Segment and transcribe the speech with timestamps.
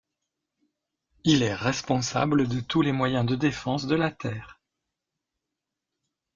[1.25, 4.59] Il est responsable de tous les moyens de défense de la Terre.